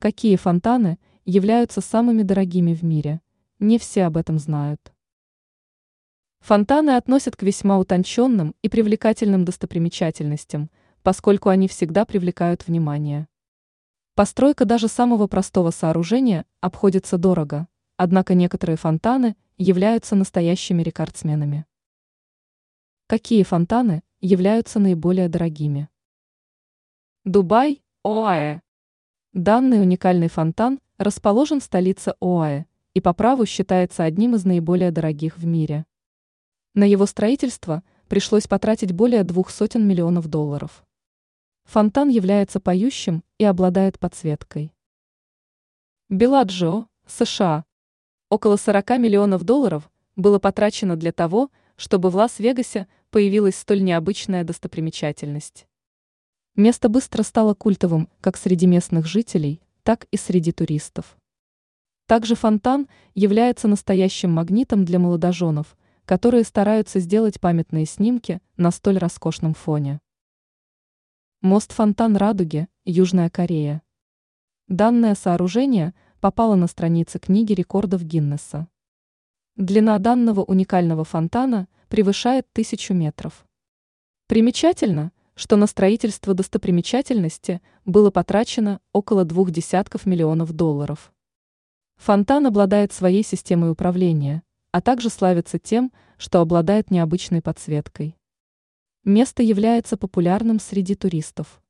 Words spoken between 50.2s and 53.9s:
потрачено для того, чтобы в Лас-Вегасе появилась столь